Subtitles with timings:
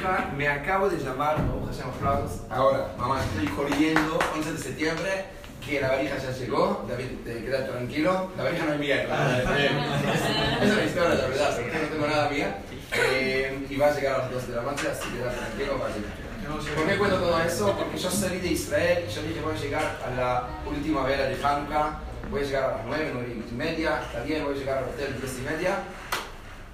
[0.00, 2.40] hija me acabo de llamar, a aplausos.
[2.50, 5.24] Ahora, mamá, estoy corriendo, 11 de septiembre,
[5.64, 9.38] que la varija ya llegó, David, te quedas tranquilo, la varija no es mía, claro.
[10.62, 12.58] es una historia, la verdad, porque no tengo nada mía.
[12.92, 15.78] Eh, y va a llegar a las 12 de la noche, así que quedas tranquilo,
[15.78, 16.74] va a llegar.
[16.74, 17.76] ¿Por qué cuento todo eso?
[17.76, 21.24] Porque yo salí de Israel y yo dije voy a llegar a la última vela
[21.24, 24.58] de Hanukkah, voy a llegar a las 9, 9 y media, está bien, voy a
[24.58, 25.76] llegar al hotel 10 y media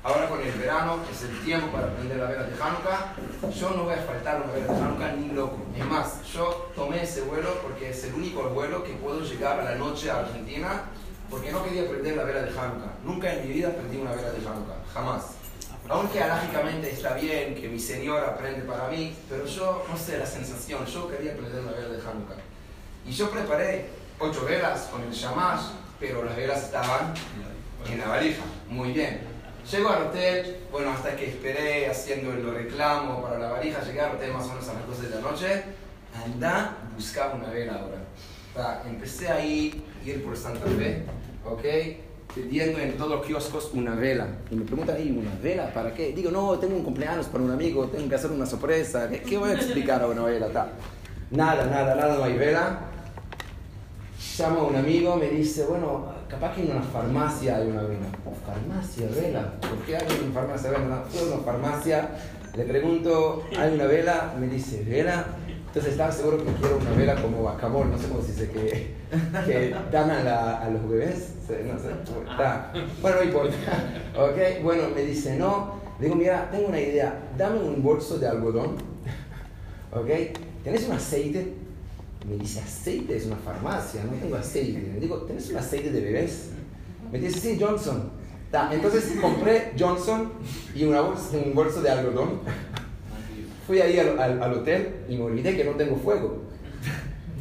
[0.07, 3.17] Ahora con el verano, que es el tiempo para aprender la vela de Hanukkah,
[3.53, 5.59] yo no voy a faltar una vela de Hanukkah ni loco.
[5.77, 9.65] Es más, yo tomé ese vuelo porque es el único vuelo que puedo llegar a
[9.65, 10.85] la noche a Argentina
[11.29, 12.93] porque no quería aprender la vela de Hanukkah.
[13.03, 15.23] Nunca en mi vida aprendí una vela de Hanukkah, jamás.
[15.89, 20.27] Aunque alágicamente está bien que mi señor aprende para mí, pero yo, no sé, la
[20.27, 22.37] sensación, yo quería aprender una vela de Hanukkah.
[23.05, 23.89] Y yo preparé
[24.21, 25.63] ocho velas con el shamash,
[25.99, 27.13] pero las velas estaban
[27.91, 28.45] en la valija.
[28.69, 29.36] Muy bien.
[29.71, 34.15] Llego al hotel, bueno, hasta que esperé haciendo el reclamo para la varija, llegué al
[34.15, 35.63] hotel más o menos a las 12 de la noche,
[36.25, 37.99] anda, buscaba una vela ahora.
[38.55, 39.83] O sea, empecé a ir,
[40.25, 41.03] por Santa Fe,
[41.45, 41.65] ¿ok?
[42.33, 44.29] Pidiendo en todos los kioscos una vela.
[44.53, 45.73] Y me preguntan ahí, ¿una vela?
[45.75, 46.13] ¿Para qué?
[46.13, 49.09] Digo, no, tengo un cumpleaños para un amigo, tengo que hacer una sorpresa.
[49.11, 50.47] ¿Qué, voy a explicar a una vela?
[51.33, 52.79] Nada, nada, nada, no hay vela.
[54.39, 58.07] Llamo a un amigo, me dice, bueno, capaz que en una farmacia hay una vela.
[58.45, 59.55] Farmacia, vela.
[59.61, 61.05] ¿Por qué hay una farmacia vela?
[61.09, 62.11] Fui a una farmacia,
[62.55, 64.35] le pregunto, ¿hay una vela?
[64.39, 65.25] Me dice, ¿vela?
[65.69, 68.95] Entonces estaba seguro que quiero una vela como bacamol, no sé cómo se dice, que,
[69.47, 71.33] que dan a, a, los bebés.
[71.49, 71.95] No sé,
[73.01, 73.57] Bueno, no importa.
[74.19, 74.63] ¿Ok?
[74.63, 75.81] Bueno, me dice, no.
[75.99, 77.31] Le digo, mira, tengo una idea.
[77.39, 78.77] Dame un bolso de algodón.
[79.93, 80.09] ¿Ok?
[80.63, 81.55] ¿Tenés un aceite?
[82.29, 84.93] Me dice, aceite es una farmacia, no tengo aceite.
[84.95, 86.51] Le digo, ¿tenés un aceite de bebés?
[87.13, 88.11] Me dice, sí, Johnson.
[88.73, 90.33] entonces compré Johnson
[90.75, 92.41] y una bolsa, un bolso de algodón.
[93.67, 96.43] Fui ahí al, al, hotel y me olvidé que no tengo fuego.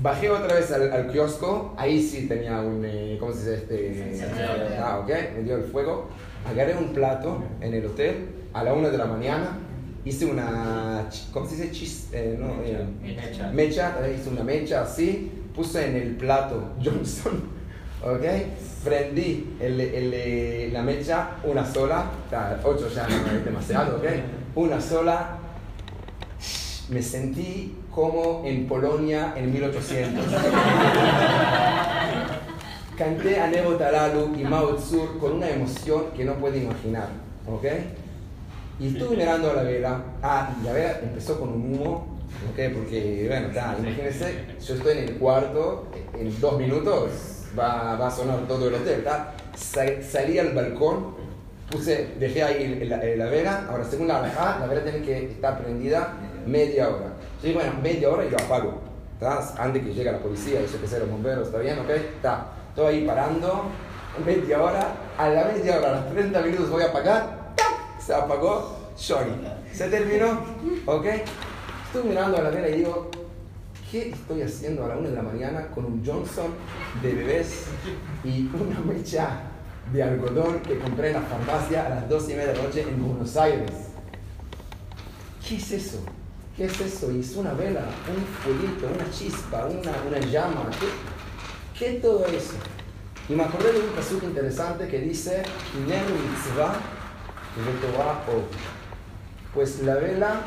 [0.02, 4.79] Bajé otra vez al, al kiosco, ahí sí tenía un, eh, ¿cómo se dice este?
[4.79, 6.09] Ah, ok, me dio el fuego.
[6.47, 9.57] Agarré un plato en el hotel a la una de la mañana,
[10.06, 11.72] hice una, ¿cómo se dice?
[11.72, 13.52] Chis, eh, no, eh, mecha.
[13.52, 17.44] mecha, eh, hice una mecha así, puse en el plato Johnson,
[18.04, 18.24] ¿ok?
[18.84, 22.12] Prendí el, el, la mecha, una sola,
[22.64, 24.06] ocho ya no es demasiado, ¿ok?
[24.56, 25.40] Una sola,
[26.90, 30.24] me sentí como en Polonia en 1800.
[32.96, 37.10] Canté a Nebo Talalu y Mao Tsur con una emoción que no puede imaginar,
[37.48, 37.66] ¿ok?
[38.80, 40.02] Y estuve mirando a la vela.
[40.22, 42.16] Ah, y la vela empezó con un humo.
[42.52, 42.74] ¿ok?
[42.74, 45.88] Porque, bueno, está, imagínense, yo estoy en el cuarto,
[46.18, 47.09] en dos minutos
[47.58, 49.00] va, va a sonar todo el hotel.
[49.00, 49.34] ¿está?
[49.56, 51.16] Salí al balcón,
[51.72, 53.68] puse, dejé ahí la, la vela.
[53.69, 56.13] Ahora, según la alajá, la vela tiene que estar prendida
[56.46, 57.13] media hora.
[57.42, 58.81] Yo digo, bueno, media hora y lo apago.
[59.13, 59.63] ¿está?
[59.63, 61.80] Antes que llegue la policía yo que sé, los bomberos, ¿está bien?
[61.80, 61.90] ¿Ok?
[61.90, 62.47] Está.
[62.69, 63.63] Estoy ahí parando,
[64.25, 64.96] media hora.
[65.18, 67.44] A la media hora, a los 30 minutos voy a apagar
[68.06, 69.32] se apagó, sorry.
[69.74, 70.40] Se terminó,
[70.86, 71.06] ¿ok?
[71.88, 73.10] Estoy mirando a la vela y digo,
[73.92, 76.54] ¿qué estoy haciendo a la una de la mañana con un Johnson
[77.02, 77.66] de bebés
[78.24, 79.42] y una mecha
[79.92, 82.82] de algodón que compré en la farmacia a las dos y media de la noche
[82.84, 83.72] en Buenos Aires?
[85.48, 86.00] ¿Qué es eso?
[86.56, 87.12] ¿Qué es eso?
[87.12, 90.70] Y es una vela, un fueguito, una chispa, una, una llama.
[90.80, 92.54] ¿Qué, ¿Qué es todo eso?
[93.28, 95.42] Y me acordé de un caso interesante que dice,
[95.76, 97.05] mitzvah o
[99.54, 100.42] Pues la vela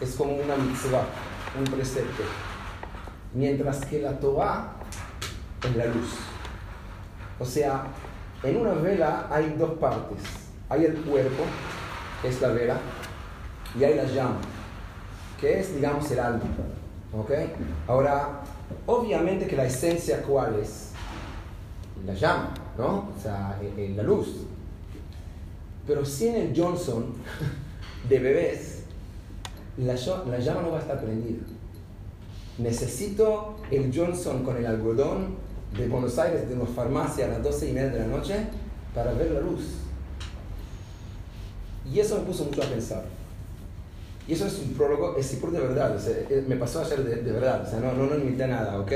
[0.00, 1.04] es como una mitzvah,
[1.56, 2.24] un precepto.
[3.32, 4.72] Mientras que la Torah
[5.64, 6.16] es la luz.
[7.38, 7.84] O sea,
[8.42, 10.18] en una vela hay dos partes.
[10.68, 11.44] Hay el cuerpo,
[12.22, 12.76] que es la vela,
[13.78, 14.38] y hay la llama,
[15.40, 16.40] que es, digamos, el alma.
[17.16, 17.30] ¿Ok?
[17.86, 18.40] Ahora,
[18.86, 20.90] obviamente que la esencia cuál es?
[22.04, 23.08] La llama, ¿no?
[23.16, 24.46] O sea, la luz.
[25.86, 27.14] Pero si en el Johnson
[28.08, 28.80] de bebés,
[29.76, 31.40] la, llama no va a estar prendida.
[32.58, 35.36] Necesito el Johnson con el algodón
[35.76, 38.34] de Buenos Aires, de una farmacia a las 12 y media de la noche,
[38.94, 39.62] para ver la luz.
[41.90, 43.04] Y eso me puso mucho a pensar.
[44.28, 45.98] Y eso es un prólogo, es de verdad,
[46.46, 48.92] me pasó ayer de, de, verdad, o sea, no, no, no imité nada, ¿ok?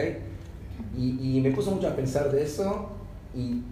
[0.97, 2.91] Y, y, me puso mucho a pensar de eso
[3.35, 3.63] y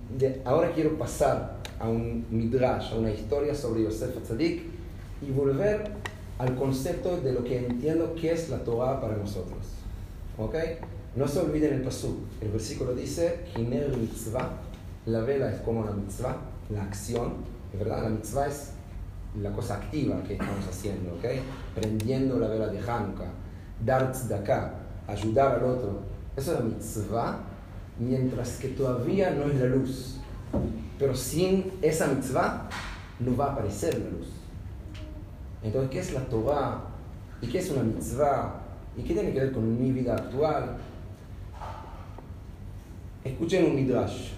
[0.44, 4.62] ahora quiero pasar a un midrash, a una historia sobre Yosef Tzadik
[5.20, 5.90] y volver
[6.38, 9.58] al concepto de lo que entiendo que es la Torah para nosotros.
[10.38, 10.54] ¿Ok?
[11.16, 12.20] No se olviden el pasú.
[12.40, 14.60] El versículo dice, Hiner mitzvah,
[15.06, 16.36] la vela es como la mitzvah,
[16.70, 17.34] la acción,
[17.76, 18.04] ¿verdad?
[18.04, 18.70] La mitzvah es
[19.40, 21.24] la cosa activa que estamos haciendo, ¿ok?
[21.74, 23.30] Prendiendo la vela de Hanukkah,
[23.84, 24.74] dar tzedakah,
[25.08, 26.00] ayudar al otro.
[26.36, 27.40] Eso es la mitzvah,
[27.98, 30.16] mientras que todavía no es la luz.
[31.02, 32.68] Pero sin esa mitzvah
[33.18, 34.28] no va a aparecer la luz.
[35.60, 36.80] Entonces, ¿qué es la Torah?
[37.40, 38.60] ¿Y qué es una mitzvah?
[38.96, 40.76] ¿Y qué tiene que ver con mi vida actual?
[43.24, 44.30] Escuchen un midrash.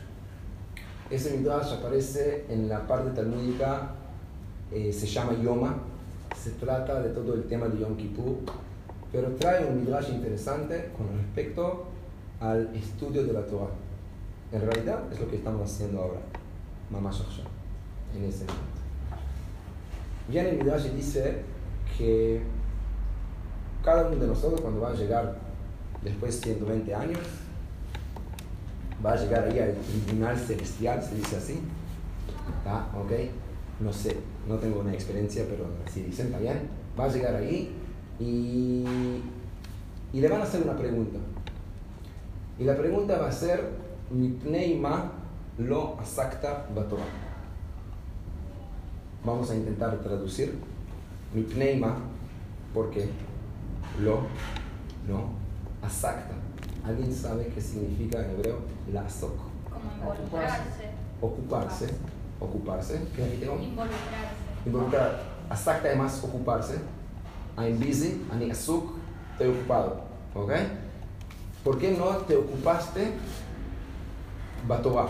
[1.10, 3.90] Ese midrash aparece en la parte talmúdica,
[4.72, 5.76] eh, se llama Yoma.
[6.34, 8.38] Se trata de todo el tema de Yom Kippur,
[9.12, 11.88] pero trae un midrash interesante con respecto
[12.40, 13.68] al estudio de la Torah.
[14.50, 16.20] En realidad es lo que estamos haciendo ahora,
[16.90, 17.10] Mamá
[18.14, 18.64] en ese momento.
[20.28, 21.42] Viene el midrash y dice
[21.98, 22.42] que
[23.82, 25.36] cada uno de nosotros cuando va a llegar
[26.02, 27.18] después de 120 años,
[29.04, 31.60] va a llegar ahí al tribunal celestial, se dice así.
[32.58, 32.88] ¿Está?
[32.98, 33.12] ¿Ok?
[33.80, 34.16] No sé,
[34.48, 36.68] no tengo una experiencia, pero si dicen, está bien.
[36.98, 37.74] Va a llegar ahí
[38.20, 38.84] y,
[40.12, 41.18] y le van a hacer una pregunta.
[42.58, 43.68] Y la pregunta va a ser,
[44.10, 45.23] pneima
[45.58, 47.04] lo asakta batorah.
[49.24, 50.58] Vamos a intentar traducir.
[51.32, 51.96] pneima,
[52.72, 53.08] porque
[54.00, 54.20] lo,
[55.08, 55.30] no,
[55.82, 56.34] asakta
[56.84, 58.58] ¿Alguien sabe qué significa en hebreo
[58.92, 59.06] la?
[59.70, 60.90] Como involucrarse.
[61.20, 61.86] Ocuparse.
[62.38, 63.00] Ocuparse.
[63.16, 63.52] ¿Qué significa?
[63.54, 64.66] Involucrarse.
[64.66, 65.22] Involucrar.
[65.48, 66.74] Asakta es más ocuparse.
[67.56, 68.92] I'm busy, ani asuk,
[69.32, 70.02] estoy ocupado.
[70.34, 70.52] ¿Ok?
[71.62, 73.14] ¿Por qué no te ocupaste
[74.68, 75.08] Batová?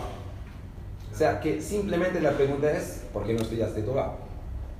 [1.15, 4.11] O sea, que simplemente la pregunta es, ¿por qué no estudiaste Torah?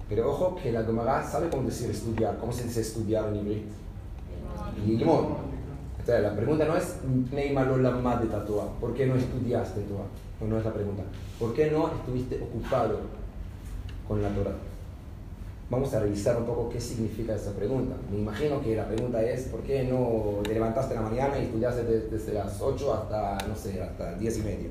[0.09, 2.37] Pero ojo que la Gemara sabe cómo decir estudiar.
[2.37, 3.63] ¿Cómo se dice estudiar en hebreo?
[4.85, 5.55] Limón
[6.07, 6.97] la pregunta no es
[8.03, 10.05] más de Torah, ¿por qué no estudiaste Torah?
[10.39, 11.03] No, no es la pregunta.
[11.39, 12.99] ¿Por qué no estuviste ocupado
[14.07, 14.55] con la Torah?
[15.69, 17.95] Vamos a revisar un poco qué significa esa pregunta.
[18.11, 21.45] Me imagino que la pregunta es ¿por qué no te levantaste en la mañana y
[21.45, 24.69] estudiaste desde, las 8 hasta, no sé, hasta 10 y medio?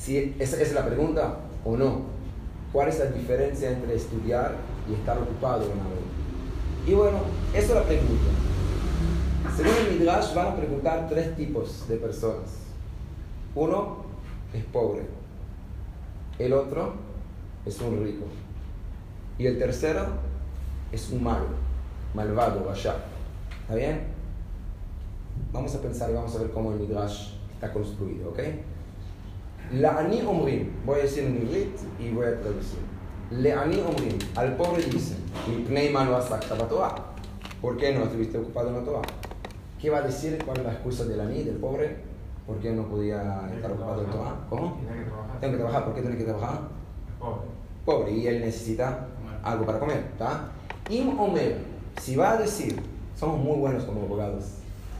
[0.00, 2.02] Si esa es la pregunta o no.
[2.72, 4.54] ¿Cuál es la diferencia entre estudiar
[4.88, 6.00] y estar ocupado en algo?
[6.86, 7.18] Y bueno,
[7.52, 8.30] esa es la pregunta.
[9.56, 12.48] Según el Midrash van a preguntar tres tipos de personas.
[13.54, 14.04] Uno
[14.54, 15.02] es pobre,
[16.38, 16.94] el otro
[17.66, 18.24] es un rico
[19.36, 20.06] y el tercero
[20.92, 21.46] es un malo,
[22.14, 22.94] malvado, vaya.
[23.62, 24.04] ¿Está bien?
[25.52, 28.38] Vamos a pensar y vamos a ver cómo el Midrash está construido, ¿ok?
[29.72, 31.68] La ani omrim, voy a decir en inglés
[32.00, 32.80] y voy a traducir.
[33.30, 35.14] Le ani omrim, al pobre dice,
[35.46, 36.18] mi mano
[37.62, 39.02] ¿Por qué no estuviste ocupado en la Torah?
[39.80, 40.42] ¿Qué va a decir?
[40.44, 41.98] ¿Cuál es la excusa de la ni, del pobre?
[42.48, 44.34] ¿Por qué no podía estar ocupado en Torah?
[44.48, 44.76] ¿Cómo?
[45.40, 45.84] Tengo que trabajar.
[45.84, 46.62] ¿Por qué tiene que trabajar?
[47.20, 47.40] Pobre.
[47.84, 48.12] Pobre.
[48.12, 49.06] Y él necesita
[49.44, 49.98] algo para comer.
[50.12, 50.50] ¿Está?
[50.88, 51.58] Im Omer,
[52.00, 52.82] si va a decir,
[53.16, 54.46] somos muy buenos como abogados.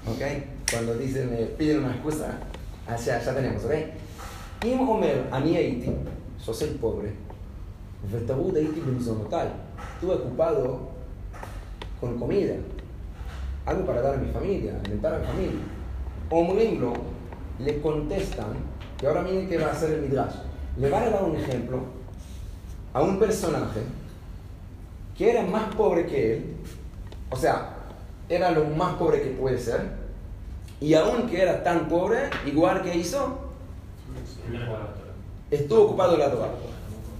[0.06, 0.22] ¿Ok?
[0.70, 2.38] Cuando dicen, me piden una excusa,
[2.86, 3.64] ya, ya tenemos.
[3.64, 3.72] ¿Ok?
[4.62, 5.90] Omer, Ani Eiti,
[6.38, 7.12] sos el pobre.
[8.12, 9.48] Vetabud Eiti Benizonotai.
[9.94, 10.90] Estuve ocupado
[12.00, 12.54] con comida
[13.66, 15.60] algo para dar a mi familia, alimentar a mi familia.
[16.30, 16.92] Omrimlo,
[17.58, 18.54] le contestan,
[19.02, 20.34] y ahora miren qué va a hacer el Midrash.
[20.78, 21.80] Le van a dar un ejemplo
[22.92, 23.80] a un personaje
[25.16, 26.56] que era más pobre que él,
[27.30, 27.76] o sea,
[28.28, 29.82] era lo más pobre que puede ser,
[30.80, 33.49] y aún que era tan pobre, igual que hizo,
[35.50, 36.52] estuvo ocupado la Torah.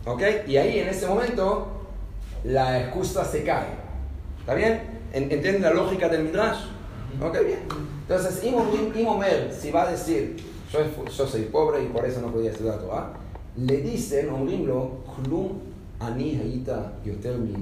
[0.07, 0.23] ¿Ok?
[0.47, 1.67] Y ahí en ese momento
[2.45, 3.69] la excusa se cae.
[4.41, 5.01] ¿Está bien?
[5.13, 6.59] ¿Entienden la lógica del Midrash?
[7.21, 7.61] Ok, bien.
[8.03, 10.37] Entonces, Imomer, si va a decir,
[10.73, 13.13] yo, soy pobre y por eso no podía estudiar Torah,
[13.57, 15.59] le dicen, Omrimlo, Klum
[15.99, 17.55] ani haita yoter mi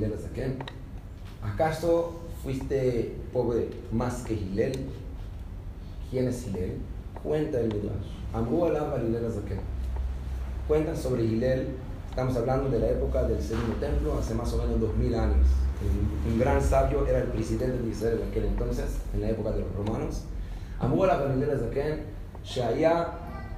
[1.42, 4.72] ¿Acaso fuiste pobre más que Hilel?
[6.10, 6.78] ¿Quién es Hilel?
[7.23, 8.09] Cuenta el Midrash.
[8.33, 9.31] Amru alaba Hilel
[10.67, 11.67] Cuentan sobre Hilel,
[12.09, 15.47] estamos hablando de la época del segundo templo, hace más o menos 2000 años
[16.31, 19.61] un gran sabio, era el presidente de Israel en aquel entonces, en la época de
[19.61, 20.23] los romanos.
[20.83, 21.95] אמרו עליו המילל הזקן
[22.43, 23.03] שהיה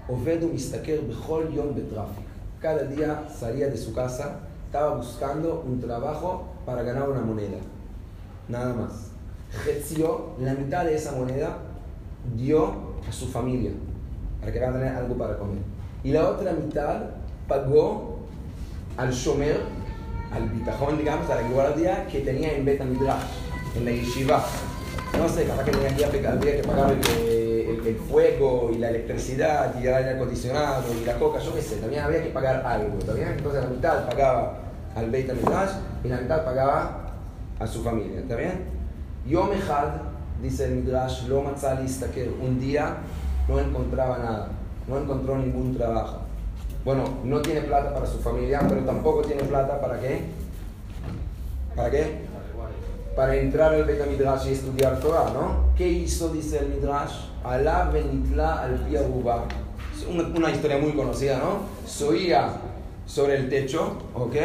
[0.08, 2.26] עובד ומשתכר בכל יום בטראפיק.
[2.62, 7.60] Cada día salía de su casa, estaba buscando un trabajo para ganar una moneda.
[8.48, 9.12] Nada más.
[9.54, 11.58] Ejerció la mitad de esa moneda,
[12.36, 13.73] dio a su familia,
[14.41, 15.59] para que van a tener algo para comer.
[16.03, 17.03] Y la otra mitad
[17.47, 18.19] pagó
[18.97, 19.61] al shomer,
[20.33, 23.23] al bitajón, digamos, a la guardia que tenía en Beta Midrash,
[23.77, 24.45] en la yeshiva.
[25.19, 29.87] No sé, capaz que tenía que, había que pagar el, fuego y la electricidad y
[29.87, 33.15] el aire acondicionado y la coca, yo qué sé, también había que pagar algo, ¿está
[33.15, 33.29] bien?
[33.37, 34.59] Entonces la mitad pagaba
[34.95, 35.71] al Beit HaMidrash
[36.05, 37.13] y la mitad pagaba
[37.59, 38.21] a su familia.
[38.21, 38.65] ¿Está bien?
[39.27, 39.89] Yom Echad,
[40.43, 41.43] dice el Midrash, lo
[42.15, 42.97] que un día
[43.49, 44.49] no encontraba nada,
[44.89, 46.19] no encontró ningún trabajo.
[46.85, 50.23] Bueno, no tiene plata para su familia, pero tampoco tiene plata para qué?
[51.77, 52.21] ¿Para qué?
[53.15, 55.75] Para entrar al Beit HaMidrash y estudiar Torah, ¿no?
[55.77, 57.13] ¿Qué hizo, dice el Midrash?
[57.45, 59.45] Alá benitla al Piaruba.
[59.95, 61.67] Es una, una historia muy conocida, ¿no?
[61.87, 62.53] Subía
[63.05, 64.37] sobre el techo, ¿ok?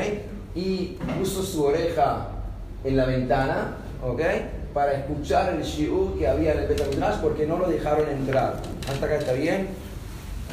[0.55, 2.27] Y puso su oreja
[2.83, 4.21] en la ventana, ¿ok?
[4.75, 8.61] Para escuchar el shiur que había en el Beit HaMidrash porque no lo dejaron entrar.
[8.89, 9.69] Hasta acá está bien.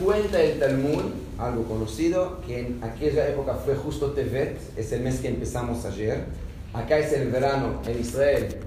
[0.00, 1.02] Cuenta el Talmud,
[1.38, 6.26] algo conocido, que en aquella época fue justo Tevet, es el mes que empezamos ayer.
[6.73, 8.61] Acá es el verano, en Israel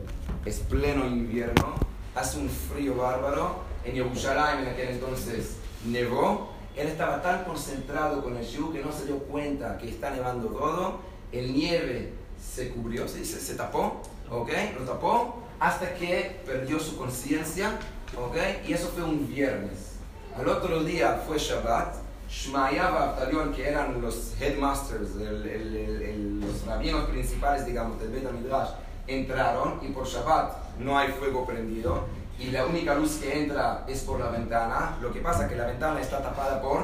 [0.45, 1.75] es pleno invierno,
[2.15, 3.61] hace un frío bárbaro.
[3.85, 6.49] En Yerushalayim en aquel entonces nevó.
[6.75, 10.49] Él estaba tan concentrado con el shiur que no se dio cuenta que está nevando
[10.49, 10.99] todo.
[11.31, 14.49] El nieve se cubrió, se dice, se tapó, ¿ok?
[14.77, 17.79] Lo tapó hasta que perdió su conciencia,
[18.17, 18.37] ¿ok?
[18.67, 19.95] Y eso fue un viernes.
[20.37, 22.05] Al otro día fue Shabbat.
[22.29, 28.69] Shmaya Abtalion, que eran los headmasters, los rabinos principales, digamos, del Bet Midrash,
[29.07, 32.05] entraron y por Shabbat no hay fuego prendido
[32.39, 34.97] y la única luz que entra es por la ventana.
[35.01, 36.83] Lo que pasa es que la ventana está tapada por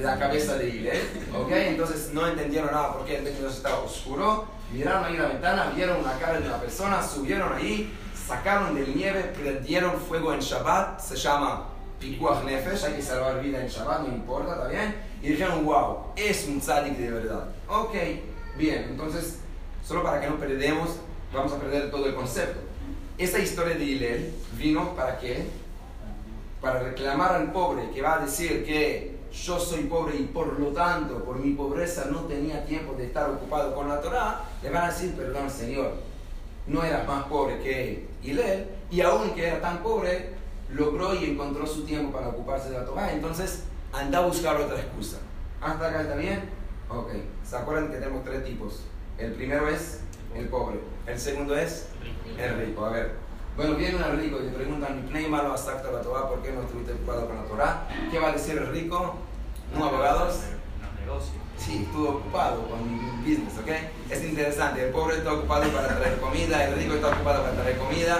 [0.00, 1.50] la cabeza de Hillel, ¿ok?
[1.50, 4.55] Entonces no entendieron nada porque el Bet Midrash estaba oscuro.
[4.72, 7.92] Miraron ahí la ventana, vieron una cara de una persona, subieron ahí,
[8.26, 11.68] sacaron del nieve, prendieron fuego en Shabbat, se llama
[12.00, 14.96] Pikuach Nefesh, hay que salvar vida en Shabbat, no importa, ¿está bien?
[15.22, 17.48] Y dijeron, wow, es un tzadik de verdad.
[17.68, 17.94] Ok,
[18.58, 19.38] bien, entonces,
[19.84, 20.96] solo para que no perdemos,
[21.32, 22.60] vamos a perder todo el concepto.
[23.18, 25.46] Esa historia de Hillel vino para qué?
[26.60, 30.68] Para reclamar al pobre que va a decir que yo soy pobre y por lo
[30.68, 34.84] tanto, por mi pobreza no tenía tiempo de estar ocupado con la Torah, le van
[34.84, 35.94] a decir, perdón Señor,
[36.66, 40.34] no eras más pobre que Hillel y aún que era tan pobre,
[40.70, 44.78] logró y encontró su tiempo para ocuparse de la Torah, entonces anda a buscar otra
[44.80, 45.18] excusa.
[45.60, 46.50] ¿Hasta acá está bien?
[46.88, 47.10] Ok,
[47.44, 48.82] ¿se acuerdan que tenemos tres tipos?
[49.18, 50.00] El primero es
[50.34, 51.88] el pobre, el segundo es
[52.38, 52.86] el rico.
[52.86, 53.25] A ver,
[53.56, 56.28] bueno, viene un rico y le preguntan, ¿Pnei malo asacta la Torah?
[56.28, 57.88] ¿Por qué no estuviste ocupado con la Torah?
[58.10, 59.16] ¿Qué va a decir el rico?
[59.76, 60.34] ¿No abogados?
[60.80, 61.34] Los negocios.
[61.56, 63.70] Sí, estuvo ocupado con mi business, ¿ok?
[64.10, 67.78] Es interesante, el pobre está ocupado para traer comida, el rico está ocupado para traer
[67.78, 68.18] comida,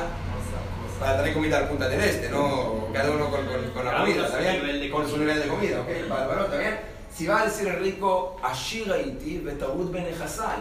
[0.99, 2.87] para traer comida al Punta del Este, ¿no?
[2.95, 4.91] Cada uno con, con- con la comida, ¿está bien?
[4.91, 6.09] Con su nivel de comida, ¿ok?
[6.09, 6.81] Bárbaro, ¿está bien?
[7.15, 10.61] Si va a decir el rico, Ashira iti betarut benejasai.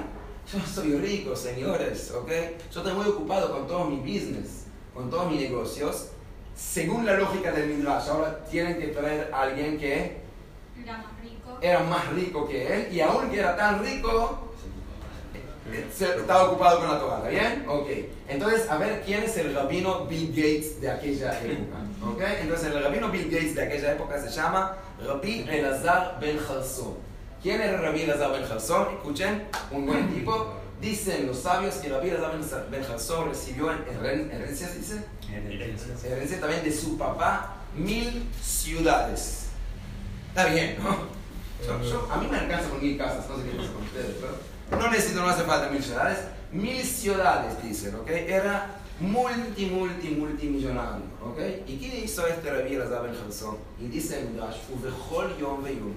[0.51, 2.29] Yo soy rico, señores, ¿ok?
[2.71, 4.64] Yo estoy muy ocupado con todo mi business,
[4.95, 6.07] con todos mis negocios.
[6.55, 10.17] Según la lógica del Midrash, ahora tienen que traer a alguien que
[10.81, 11.57] Era más rico.
[11.61, 14.39] era más rico que él y aún que era tan rico,
[15.71, 17.65] eh, estaba ocupado con la Torah, ¿está bien?
[17.67, 17.87] Ok.
[18.29, 21.77] Entonces, a ver quién es el rabino Bill Gates de aquella época.
[22.05, 22.21] ¿Ok?
[22.41, 26.93] Entonces, el rabino Bill Gates de aquella época se llama Rabbi Elazar Ben Jarzón.
[27.43, 28.87] ¿Quién era Rabbi Elazar Ben Jarzón?
[28.95, 30.53] Escuchen, un buen tipo.
[30.85, 35.03] Dicen los sabios que Rabbi Elazar Ben- Ben Jarzón recibió en herencia, ¿se dice?
[36.07, 39.47] herencia también de su papá mil ciudades.
[40.29, 40.95] Está bien, ¿no?
[41.65, 44.15] Yo- yo- a mí me alcanza con mil casas, no sé qué pasa con ustedes,
[44.69, 46.19] pero no necesito, no hace falta mil ciudades.
[46.51, 48.07] Mil ciudades, dicen, ¿ok?
[48.07, 51.39] Era multi, multi, multimillonario, ¿ok?
[51.67, 53.15] ¿Y qué hizo este Rabbi Elazar Ben?
[53.81, 55.93] Y dice el Midrash, "Uvechol yom veyom",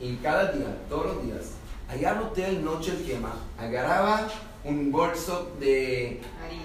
[0.00, 1.44] en cada día, todos los días,
[1.88, 4.28] agarra usted el noche el quema, agarraba
[4.64, 6.20] un bolso de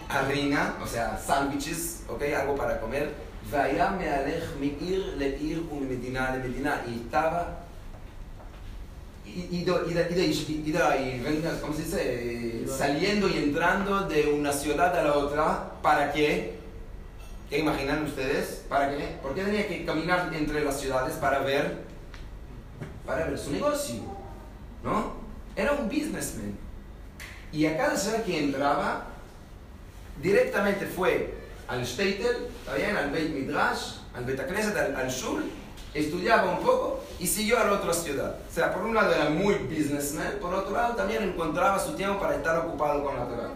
[0.10, 2.22] harina, o sea, sándwiches, ¿ok?
[2.40, 3.14] Algo para comer.
[3.52, 6.84] Vaya me alej mi ir le ir un medina le medina.
[6.88, 7.60] Y estaba.
[9.26, 9.84] Ido,
[11.62, 12.66] ¿cómo se dice?
[12.68, 16.58] Saliendo y entrando de una ciudad a la otra, ¿para qué?
[17.50, 18.66] ¿Qué imaginan ustedes?
[18.68, 19.18] ¿Para qué?
[19.22, 21.84] ¿Por qué tenía que caminar entre las ciudades para ver?
[23.06, 24.13] Para ver su negocio.
[24.84, 25.14] ¿No?
[25.56, 26.58] Era un businessman.
[27.52, 29.06] Y a cada ciudad que entraba,
[30.22, 31.36] directamente fue
[31.68, 32.98] al ¿está bien?
[32.98, 35.44] Al Beit Midrash, al Bet Knesset, al, al Shul,
[35.94, 38.38] estudiaba un poco y siguió a la otra ciudad.
[38.50, 42.20] O sea, por un lado era muy businessman, por otro lado también encontraba su tiempo
[42.20, 43.50] para estar ocupado con la Torah.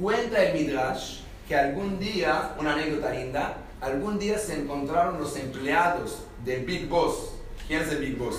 [0.00, 6.18] Cuenta el Midrash que algún día, una anécdota linda, algún día se encontraron los empleados
[6.44, 7.30] del Big Boss.
[7.66, 8.36] ¿Quién es el Big Boss?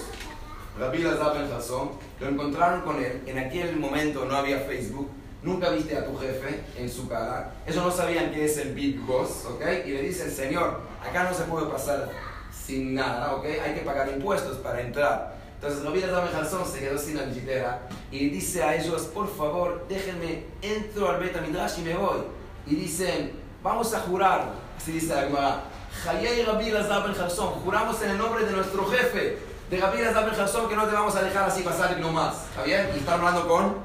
[0.79, 3.23] Rabbi Lazar Ben Jassón, lo encontraron con él.
[3.25, 5.09] En aquel momento no había Facebook,
[5.41, 7.53] nunca viste a tu jefe en su cara.
[7.65, 9.61] Ellos no sabían qué es el Big Boss, ¿ok?
[9.85, 12.09] Y le dicen, Señor, acá no se puede pasar
[12.51, 13.45] sin nada, ¿ok?
[13.63, 15.35] Hay que pagar impuestos para entrar.
[15.55, 19.27] Entonces Rabbi Elazar Ben Jarzón se quedó sin la billetera y dice a ellos, por
[19.27, 22.19] favor, déjenme, entro al Betamidrash y me voy.
[22.67, 23.31] Y dicen,
[23.63, 25.63] vamos a jurar, así dice la Gemara,
[26.07, 30.69] Hayei Rabbi Elazar Ben Jarzón, juramos en el nombre de nuestro jefe, de Ben Jarzón,
[30.69, 32.45] que no te vamos a dejar así pasar y no más.
[32.49, 32.89] ¿Está bien?
[32.95, 33.75] Y está hablando con,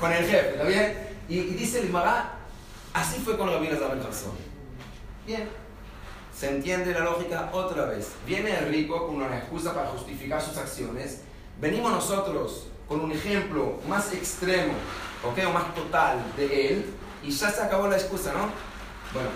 [0.00, 1.16] con el jefe, ¿está bien?
[1.28, 2.32] Y, y dice el Gemara,
[2.94, 4.32] así fue con Ben Jarzón.
[5.26, 5.48] Bien.
[6.34, 8.12] Se entiende la lógica otra vez.
[8.26, 11.22] Viene el rico con una excusa para justificar sus acciones.
[11.58, 14.74] Venimos nosotros con un ejemplo más extremo,
[15.24, 15.38] ¿ok?
[15.48, 16.94] O más total de él.
[17.22, 18.50] Y ya se acabó la excusa, ¿no?
[19.12, 19.30] Bueno,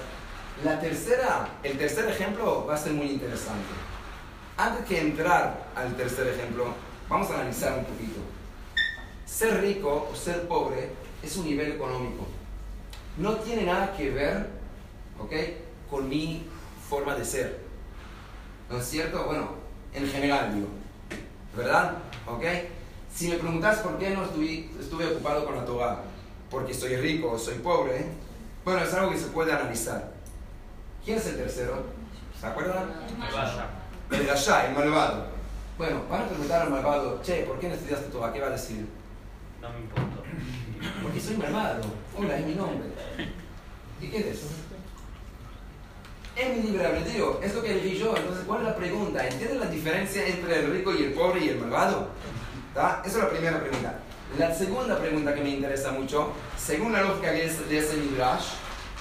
[0.62, 3.89] la tercera, el tercer ejemplo va a ser muy interesante.
[4.61, 6.67] Antes que entrar al tercer ejemplo,
[7.09, 8.21] vamos a analizar un poquito.
[9.25, 10.90] Ser rico o ser pobre
[11.23, 12.26] es un nivel económico.
[13.17, 14.50] No tiene nada que ver,
[15.19, 15.33] ¿ok?
[15.88, 16.47] Con mi
[16.90, 17.59] forma de ser.
[18.69, 19.25] ¿No es cierto?
[19.25, 19.52] Bueno,
[19.95, 20.69] en general digo.
[21.57, 21.95] ¿Verdad?
[22.26, 22.45] ¿Ok?
[23.11, 26.02] Si me preguntas por qué no estuve, estuve ocupado con la Torah,
[26.50, 28.05] porque soy rico o soy pobre,
[28.62, 30.12] bueno, es algo que se puede analizar.
[31.02, 31.83] ¿Quién es el tercero?
[32.38, 32.90] ¿Se acuerdan?
[34.11, 35.26] El Rasha, el malvado.
[35.79, 38.33] Bueno, van a preguntar al malvado, che, ¿por qué no estudiaste Torah?
[38.33, 38.87] ¿Qué va a decir?
[39.62, 40.23] No me importa.
[41.02, 41.83] Porque soy malvado.
[42.19, 42.88] Hola, es mi nombre.
[44.00, 44.47] ¿Y qué es eso?
[46.35, 48.17] Es mi libre albedrío, es lo que elegí yo.
[48.17, 49.26] Entonces, ¿cuál es la pregunta?
[49.26, 52.09] ¿Entienden la diferencia entre el rico y el pobre y el malvado?
[52.75, 53.02] ¿Tá?
[53.05, 53.99] Esa es la primera pregunta.
[54.38, 58.47] La segunda pregunta que me interesa mucho, según la lógica de ese, de ese Midrash,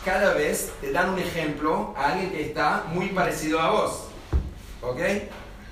[0.06, 4.09] cada vez te dan un ejemplo a alguien que está muy parecido a vos.
[4.81, 5.00] ¿ok?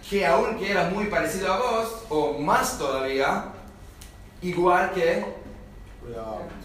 [0.10, 3.46] Que aunque era muy parecido a vos, o más todavía,
[4.42, 5.26] igual que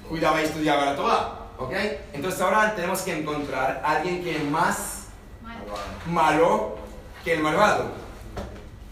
[0.09, 1.73] cuidaba, y estudiaba la Torah, ¿ok?
[2.13, 5.07] Entonces ahora tenemos que encontrar a alguien que es más
[6.07, 6.77] malo
[7.25, 7.87] que el malvado.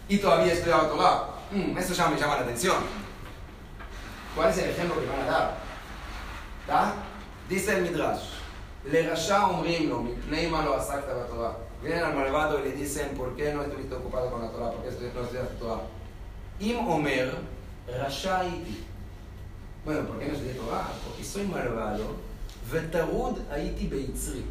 [0.07, 1.27] Y todavía estudiaba Torah.
[1.51, 2.77] Mm, eso ya me llama la atención.
[4.35, 5.57] ¿Cuál es el ejemplo que van a dar?
[6.61, 6.93] ¿Está?
[7.49, 8.41] Dice el Midrash.
[8.85, 11.70] Le rasha omrim lo, mipnei malo asakta batobah.
[11.81, 14.71] Vienen al malvado y le dicen, ¿por qué no estuviste ocupado con la Torah?
[14.71, 15.81] ¿Por qué no estudiaste Torah?
[16.59, 17.33] Im Omer,
[17.87, 18.85] Rashaiti.
[19.83, 20.91] Bueno, ¿por qué no estudié Torah?
[21.03, 22.17] Porque soy malvado.
[22.71, 24.45] Vetarud Haiti Beitzri.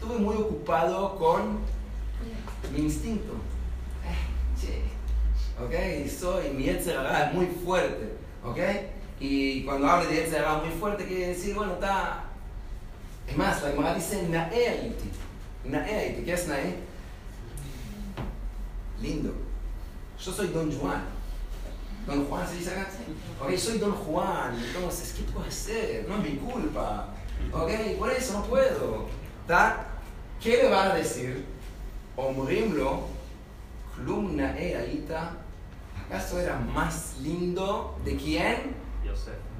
[0.00, 1.58] Estuve muy ocupado con
[2.72, 3.34] mi instinto.
[4.04, 4.82] Eh,
[5.62, 6.06] ¿Ok?
[6.06, 8.16] Y soy, mi Yetzerara es muy fuerte.
[8.42, 8.58] ¿Ok?
[9.20, 12.24] Y cuando hablo de Yetzerara muy fuerte, quiere decir, bueno, está...
[13.28, 15.10] Es más, la Gemara dice Nae Haiti.
[15.68, 16.76] Naé, ¿qué es Naé?
[19.00, 19.32] Lindo.
[20.18, 21.04] Yo soy Don Juan.
[22.06, 22.88] Don Juan se dice acá.
[23.42, 24.56] Ok, soy Don Juan.
[24.62, 26.06] Entonces, ¿qué puedo hacer?
[26.08, 27.08] No es mi culpa.
[27.52, 29.06] Ok, por eso no puedo.
[29.46, 29.86] ¿Tá?
[30.40, 31.44] ¿Qué le va a decir?
[32.16, 33.08] Omrimlo,
[33.94, 35.36] Klum Naé Aita.
[36.06, 38.86] ¿Acaso era más lindo de quién?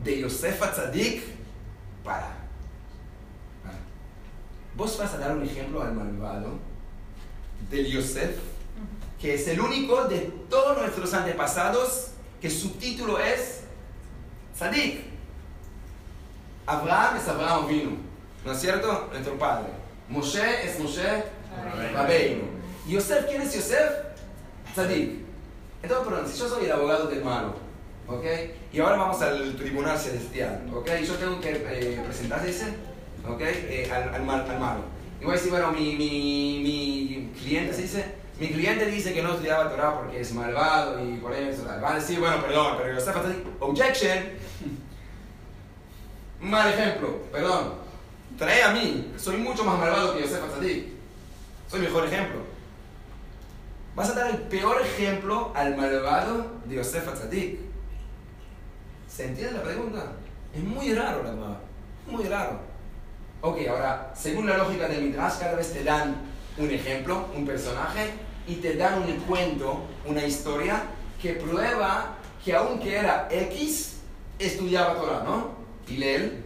[0.04, 1.22] De Yosef Atzadik
[2.04, 2.35] para
[4.76, 6.58] Vos vas a dar un ejemplo al malvado
[7.70, 8.36] del Yosef,
[9.18, 12.08] que es el único de todos nuestros antepasados
[12.40, 13.62] que su título es
[14.54, 15.00] Tzadik.
[16.66, 17.90] Abraham es Abraham vino,
[18.44, 19.08] ¿no es cierto?
[19.10, 19.68] Nuestro padre.
[20.08, 21.24] Moshe es Moshe
[21.94, 22.44] Rabbeinu.
[22.86, 23.90] ¿Y Yosef quién es Yosef?
[24.74, 25.20] Tzadik.
[25.82, 27.54] Entonces, perdón, si yo soy el abogado del malo,
[28.06, 28.24] ¿ok?
[28.72, 30.90] Y ahora vamos al tribunal celestial, ¿ok?
[31.00, 32.95] Y yo tengo que eh, presentar, ¿se dice?
[33.28, 33.40] ¿Ok?
[33.42, 34.80] Eh, al, al, mal- al malo.
[35.20, 38.14] Y voy a decir, bueno, mi, mi, mi cliente, ¿se dice?
[38.38, 41.62] Mi cliente dice que no estudiaba Torah porque es malvado y por eso.
[41.62, 41.80] tal.
[41.80, 44.18] Van a decir, bueno, perdón, pero Yosef Tzadik, objection.
[46.40, 47.74] Mal ejemplo, perdón.
[48.36, 50.86] Trae a mí, soy mucho más malvado que Yosef Tzadik.
[51.68, 52.40] Soy mejor ejemplo.
[53.94, 57.58] Vas a dar el peor ejemplo al malvado de Yosef Atzadik.
[59.08, 60.12] ¿Se entiende la pregunta?
[60.54, 61.58] Es muy raro la verdad.
[62.06, 62.60] Muy raro.
[63.40, 66.16] Ok, ahora, según la lógica del Midrash, cada vez te dan
[66.58, 68.14] un ejemplo, un personaje,
[68.46, 70.82] y te dan un cuento, una historia,
[71.20, 73.96] que prueba que aunque era X,
[74.38, 75.50] estudiaba Torah, ¿no?
[75.88, 76.44] Hillel,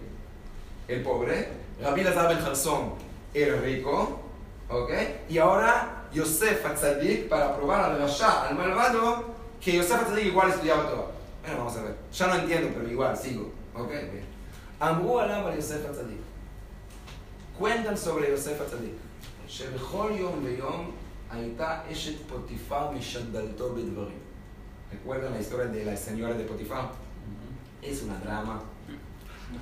[0.89, 1.49] el pobre,
[1.81, 2.95] Rabbi Lazar ben Jarzón,
[3.35, 4.21] el rico,
[4.69, 4.91] ¿ok?
[5.29, 9.25] Y ahora Yosef Atzadik, para probar al Rasha, al malvado,
[9.61, 11.11] que Yosef Atzadik igual estudiaba Torah.
[11.43, 11.95] Bueno, vamos a ver.
[12.13, 13.93] Ya no entiendo, pero igual, sigo, ¿ok?
[14.81, 16.21] Amru Alam al Yosef Atzadik.
[17.60, 18.94] cuentan sobre יוסף הצדיק,
[19.48, 20.92] שבכל יום ויום
[21.32, 24.20] הייתה אשת פוטיפר משדלתו בדברים.
[24.92, 26.92] ¿Recuerdan la historia de la señora de Potifar?
[27.82, 28.62] Es una drama,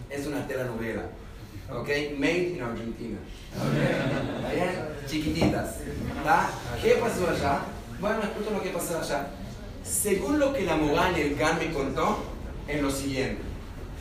[0.09, 1.05] es una telenovela,
[1.71, 1.89] ¿ok?
[2.19, 3.19] Made in Argentina,
[3.57, 3.77] ¿ok?
[4.37, 4.73] ¿Está bien?
[5.07, 5.69] Chiquititas,
[6.17, 6.49] ¿está?
[6.81, 7.61] ¿Qué pasó allá?
[7.99, 9.27] Bueno, escuchen lo que pasó allá.
[9.83, 12.19] Según lo que la Moa en el GAN me contó,
[12.67, 13.41] en lo siguiente.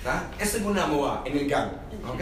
[0.05, 0.29] ¿tá?
[0.39, 1.71] Es según la Moa en el GAN.
[2.09, 2.21] ¿ok?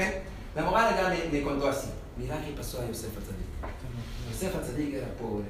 [0.56, 1.90] La en el GAN me, me contó así.
[2.16, 4.32] Mirá qué pasó a Yosef Atzadik.
[4.32, 5.48] Yosef Atzadik era pobre.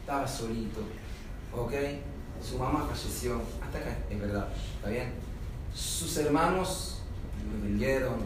[0.00, 0.80] Estaba solito.
[1.52, 1.72] ¿Ok?
[2.42, 3.42] Su mamá falleció.
[3.62, 4.48] Hasta acá, es verdad.
[4.76, 5.12] ¿Está bien?
[5.74, 7.02] Sus hermanos
[7.52, 8.16] lo vendieron,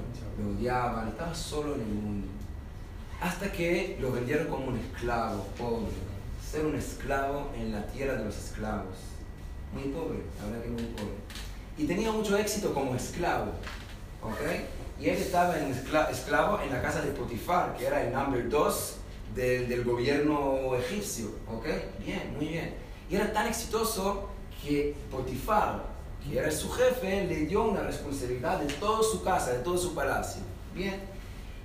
[0.41, 1.09] lo odiaban.
[1.09, 2.29] Estaba solo en el mundo.
[3.21, 5.91] Hasta que lo vendieron como un esclavo, pobre.
[6.49, 8.95] Ser un esclavo en la tierra de los esclavos.
[9.75, 11.17] Muy pobre, la verdad que muy pobre.
[11.77, 13.51] Y tenía mucho éxito como esclavo.
[14.23, 14.78] ¿Ok?
[15.01, 18.49] Y él estaba en escla- esclavo en la casa de Potifar, que era el number
[18.49, 18.97] 2
[19.35, 21.27] del, del gobierno egipcio.
[21.47, 21.67] ¿Ok?
[22.05, 22.75] Bien, muy bien.
[23.09, 24.29] Y era tan exitoso
[24.63, 25.85] que Potifar,
[26.25, 29.95] que era su jefe, le dio una responsabilidad de toda su casa, de todo su
[29.95, 30.43] palacio.
[30.75, 31.01] Bien.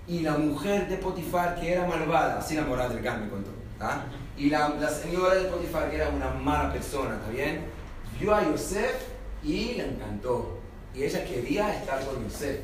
[0.08, 3.50] Y la mujer de Potifar, que era malvada, así la del Gan me contó.
[3.80, 4.06] ¿tá?
[4.38, 7.62] Y la, la señora de Potifar, que era una mala persona, ¿está bien?
[8.20, 8.94] Vio a Yosef
[9.44, 10.60] y le encantó.
[10.94, 12.60] Y ella quería estar con Yosef.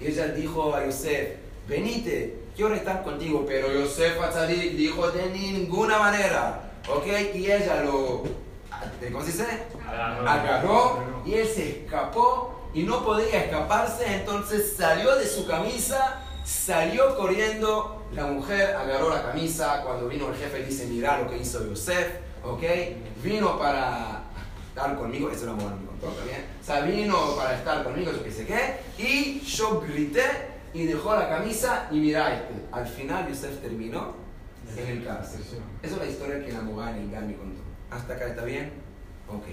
[0.00, 1.36] Y ella dijo a Yosef,
[1.68, 3.44] venite, quiero estar contigo.
[3.46, 6.70] Pero Yosef Atzadik dijo, de ninguna manera.
[6.88, 7.06] ¿Ok?
[7.34, 8.24] Y ella lo,
[9.12, 9.46] ¿cómo se dice?
[10.26, 17.16] Agarró y él se escapó y no podía escaparse, entonces salió de su camisa, salió
[17.16, 18.06] corriendo.
[18.12, 19.82] La mujer agarró la camisa.
[19.84, 22.08] Cuando vino el jefe, dice: Mira lo que hizo Yosef,
[22.44, 22.62] ¿ok?
[23.22, 24.19] Vino para
[24.70, 26.46] estar conmigo, eso la mujer me contó también.
[26.60, 28.80] O sea, vino para estar conmigo, yo qué sé qué.
[28.98, 30.22] Y yo grité
[30.72, 31.88] y dejó la camisa.
[31.90, 34.14] Y mira, este, al final Yosef terminó
[34.76, 35.42] en el cárcel.
[35.82, 37.60] Esa es la historia que la Mogán y Gami contó.
[37.90, 38.72] ¿Hasta acá está bien?
[39.28, 39.46] Ok.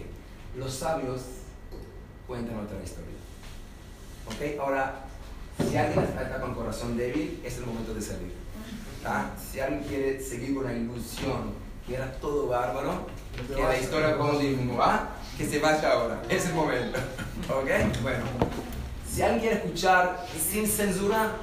[0.58, 1.22] Los sabios
[2.28, 3.16] cuentan otra historia.
[4.28, 4.60] ¿Ok?
[4.60, 5.06] Ahora,
[5.58, 8.34] si alguien está está con corazón débil, es el momento de salir.
[9.06, 9.32] ¿Ah?
[9.40, 11.54] Si alguien quiere seguir con la ilusión
[11.88, 13.08] que era todo bárbaro,
[13.46, 15.00] que la historia de Moab,
[15.38, 16.22] que se vaya ahora.
[16.30, 17.00] Es el momento.
[17.50, 18.02] ¿Ok?
[18.02, 18.26] Bueno.
[19.08, 21.34] Si alguien quiere escuchar sin censura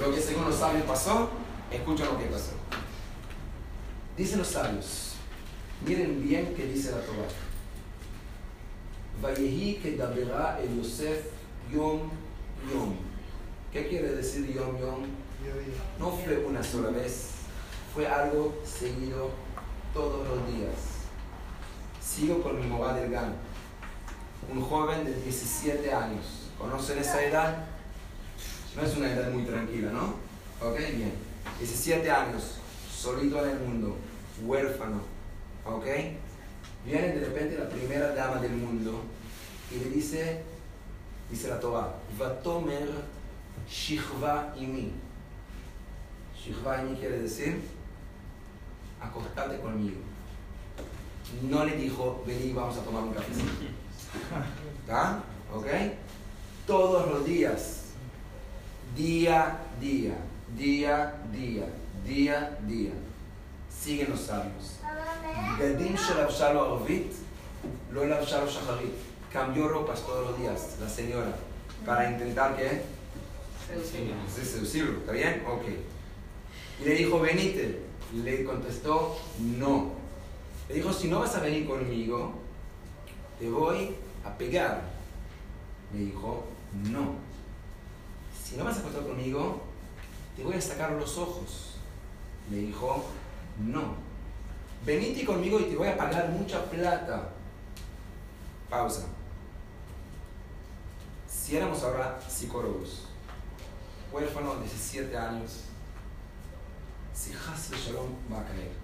[0.00, 1.30] lo que según los sabios pasó,
[1.70, 2.52] escucha lo que pasó.
[4.16, 5.14] Dicen los sabios,
[5.86, 7.28] miren bien qué dice la Torah.
[9.22, 11.26] Vayehi que dabera el Yosef
[11.72, 12.10] yom
[12.72, 12.94] yom.
[13.72, 15.04] ¿Qué quiere decir yom yom?
[15.98, 17.30] No fue una sola vez,
[17.94, 19.30] fue algo seguido
[19.92, 20.99] todos los días.
[22.10, 23.34] Sigo con mi Moab del Gan,
[24.52, 26.50] un joven de 17 años.
[26.58, 27.66] ¿Conocen esa edad?
[28.74, 30.14] No es una edad muy tranquila, ¿no?
[30.60, 31.12] Ok, bien.
[31.58, 32.56] 17 años,
[32.92, 33.96] solito en el mundo,
[34.44, 35.02] huérfano.
[35.64, 35.86] ¿Ok?
[36.84, 39.04] Viene de repente la primera dama del mundo
[39.70, 40.42] y le dice,
[41.30, 42.88] dice la Torah, Vatomer
[43.68, 44.92] Shihva Imi.
[46.36, 47.60] Shihva Imi quiere decir,
[49.00, 50.09] acostate conmigo
[51.42, 53.32] no le dijo, vení, vamos a tomar un café,
[54.80, 54.90] ¿Está?
[54.90, 55.22] ¿Ah?
[55.54, 55.66] ¿Ok?
[56.66, 57.84] Todos los días,
[58.96, 60.16] día, día,
[60.56, 61.64] día, día,
[62.04, 62.92] día, día,
[63.68, 64.78] siguen los sabios.
[65.58, 67.12] Bedín Shalabshalo Arvit,
[67.92, 68.94] lo Shalab Shacharit.
[69.32, 71.36] Cambió ropas todos los días, la señora,
[71.86, 72.82] para intentar que.
[73.84, 74.12] Sí,
[74.42, 75.44] seducirlo, ¿está bien?
[75.46, 75.62] Ok.
[76.80, 77.82] Y le dijo, venite.
[78.12, 79.99] Le contestó, no
[80.70, 82.32] le dijo, si no vas a venir conmigo,
[83.40, 84.82] te voy a pegar.
[85.92, 86.44] Le dijo,
[86.84, 87.16] no.
[88.40, 89.62] Si no vas a acostar conmigo,
[90.36, 91.74] te voy a sacar los ojos.
[92.52, 93.04] Le dijo,
[93.66, 93.96] no.
[94.86, 97.30] Venite conmigo y te voy a pagar mucha plata.
[98.68, 99.06] Pausa.
[101.26, 103.08] Si éramos ahora psicólogos,
[104.12, 105.62] huérfano de 17 años,
[107.12, 108.79] si Hasbe Shalom va a caer.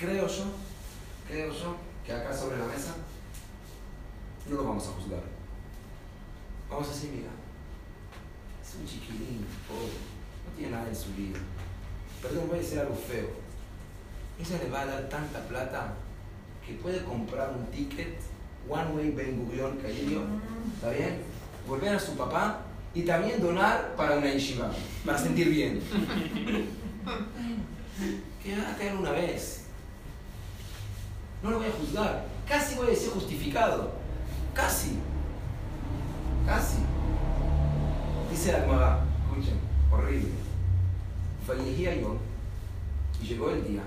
[0.00, 0.44] Creo yo,
[1.28, 2.94] creo yo, que acá sobre la mesa
[4.48, 5.20] no lo vamos a juzgar.
[6.70, 7.28] Vamos a decir, mira,
[8.64, 9.92] es un chiquilín, pobre,
[10.46, 11.38] no tiene nada en su vida.
[12.22, 13.28] Perdón, voy a decir algo feo.
[14.40, 15.92] Ella le va a dar tanta plata
[16.66, 18.18] que puede comprar un ticket
[18.70, 20.22] One Way Ben Gurion Carillo,
[20.76, 21.18] ¿está bien?
[21.68, 22.62] Volver a su papá
[22.94, 24.70] y también donar para una yeshiva,
[25.04, 25.82] para sentir bien.
[28.42, 29.60] Que va a caer una vez.
[31.42, 32.26] No lo voy a juzgar.
[32.48, 33.92] Casi voy a decir justificado.
[34.54, 34.98] Casi.
[36.46, 36.78] Casi.
[38.30, 39.58] Dice la Gemara, escuchen,
[39.90, 40.30] horrible.
[41.46, 42.16] Fallería yo
[43.22, 43.82] y llegó el día.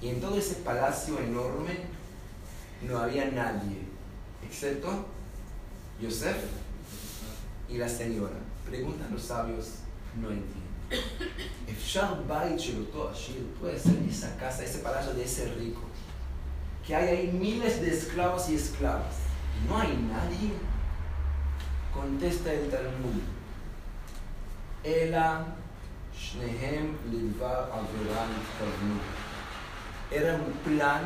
[0.00, 1.78] Y en todo ese palacio enorme
[2.82, 3.78] no había nadie,
[4.44, 5.06] excepto
[6.00, 6.36] Yosef
[7.68, 8.36] y la señora.
[8.66, 9.76] Preguntan los sabios,
[10.20, 10.63] no entiendo.
[11.71, 15.81] אפשר בית של אותו עשיר, puede ser esa casa, ese palacio de ese rico,
[16.83, 19.15] que hay ahí miles de esclavos y esclavas,
[19.55, 20.51] y no hay nadie,
[21.93, 23.21] contesta el Talmud,
[24.85, 25.19] אלא
[26.13, 28.99] שניהם לדבר עבירה התכוונו.
[30.11, 31.05] Era un plan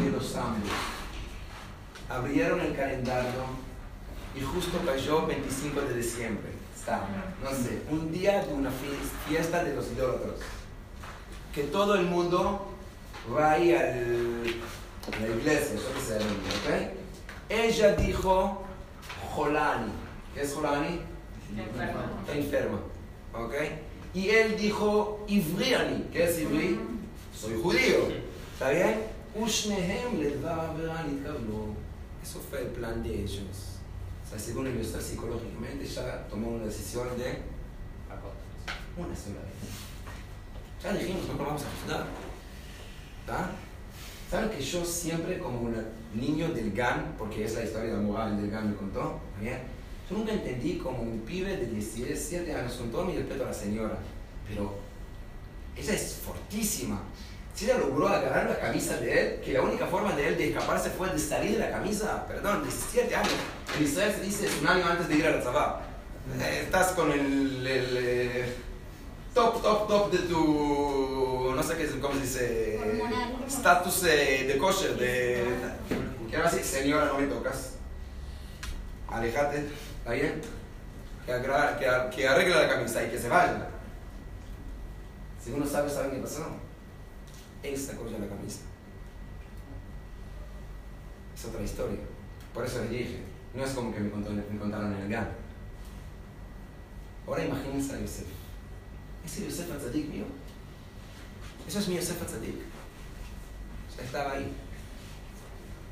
[0.00, 0.72] de los ambos.
[2.08, 3.44] Abrieron el calendario
[4.34, 6.50] y justo cayó 25 de diciembre.
[6.83, 8.71] Sama, no sé, un día de una
[9.27, 10.39] fiesta de los idólatros.
[11.53, 12.67] Que todo el mundo
[13.29, 17.49] vaya a la iglesia, yo que sé, el mundo, ¿ok?
[17.49, 18.63] Ella dijo
[19.29, 19.91] Jolani.
[20.33, 21.01] ¿Qué es Jolani?
[21.55, 22.05] Enferma.
[22.33, 22.79] Enferma,
[23.33, 23.53] ¿ok?
[24.13, 26.07] Y él dijo Ivriani.
[26.11, 26.79] ¿Qué es Ivri?
[27.35, 28.07] Soy judío,
[28.53, 29.03] ¿está bien?
[29.35, 30.89] Ushnehem les va a ver
[32.21, 33.80] Eso fue el plan de ellos.
[34.37, 37.41] Según el universidad psicológicamente, ya tomó una decisión de
[38.97, 40.83] una sola vez.
[40.83, 42.07] Ya dijimos, no vamos a juzgar.
[43.21, 43.51] ¿Está?
[44.29, 45.75] ¿Saben que yo siempre, como un
[46.15, 49.59] niño del GAN, porque es la historia de moral del GAN me contó, ¿está bien?
[50.09, 53.53] Yo nunca entendí como un pibe de 17 años, con todo mi respeto a la
[53.53, 53.97] señora,
[54.47, 54.75] pero
[55.75, 57.01] ella es fortísima.
[57.55, 60.49] Si ella logró agarrar la camisa de él, que la única forma de él de
[60.49, 63.31] escaparse fue de salir de la camisa, perdón, 17 años.
[63.77, 65.81] En Israel se dice es un año antes de ir a la tzabá.
[66.39, 68.55] Eh, Estás con el, el, eh,
[69.33, 73.35] top, top, top de tu, no sé qué es, cómo se dice, Hormonal.
[73.47, 75.43] status eh, de kosher, de...
[76.29, 77.73] Que ahora sí, señora, no me tocas.
[79.09, 79.65] Alejate,
[79.99, 80.41] ¿está bien?
[81.25, 83.67] Que, agra- que, que arregle la camisa y que se vaya.
[85.43, 86.47] Si uno sabe, ¿saben qué pasó?
[87.63, 88.61] Él sacó ya la camisa.
[91.35, 91.99] Es otra historia.
[92.53, 93.19] Por eso les dije,
[93.53, 95.29] no es como que me, contó- contaron en el GAN.
[97.27, 98.25] Ahora imagínense a Yosef.
[99.25, 100.25] Ese Yosef Atzadik mío.
[101.67, 102.55] Eso es mi Yosef Atzadik.
[103.97, 104.51] O estaba ahí.